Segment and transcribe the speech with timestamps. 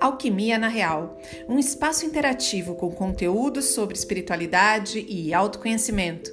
[0.00, 6.30] Alquimia na Real, um espaço interativo com conteúdos sobre espiritualidade e autoconhecimento.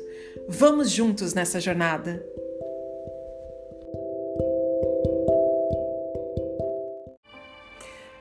[0.47, 2.23] Vamos juntos nessa jornada!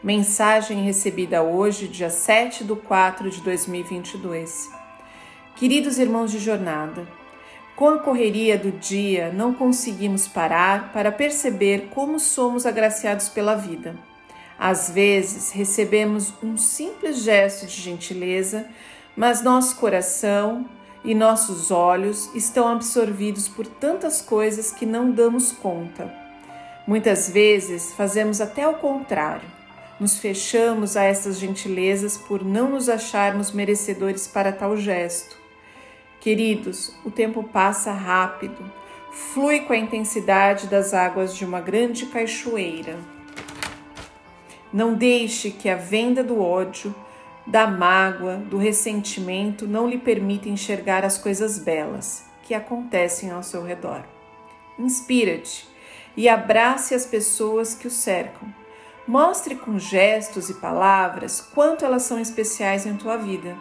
[0.03, 4.69] Mensagem recebida hoje, dia 7 de 4 de 2022.
[5.57, 7.07] Queridos irmãos de jornada,
[7.77, 13.95] com a correria do dia, não conseguimos parar para perceber como somos agraciados pela vida.
[14.59, 18.67] Às vezes, recebemos um simples gesto de gentileza,
[19.17, 20.69] mas nosso coração
[21.05, 26.13] e nossos olhos estão absorvidos por tantas coisas que não damos conta.
[26.87, 29.49] Muitas vezes fazemos até o contrário.
[30.01, 35.47] Nos fechamos a essas gentilezas por não nos acharmos merecedores para tal gesto
[36.27, 38.59] Queridos, o tempo passa rápido,
[39.13, 42.99] flui com a intensidade das águas de uma grande cachoeira.
[44.73, 46.95] Não deixe que a venda do ódio,
[47.47, 53.63] da mágoa, do ressentimento não lhe permita enxergar as coisas belas que acontecem ao seu
[53.63, 54.05] redor.
[54.79, 55.69] Inspira-te
[56.17, 58.49] e abrace as pessoas que o cercam.
[59.07, 63.57] Mostre com gestos e palavras quanto elas são especiais em tua vida.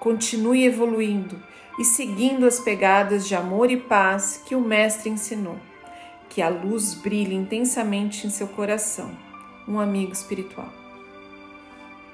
[0.00, 1.40] Continue evoluindo
[1.78, 5.58] e seguindo as pegadas de amor e paz que o Mestre ensinou.
[6.28, 9.25] Que a luz brilhe intensamente em seu coração.
[9.66, 10.68] Um amigo espiritual.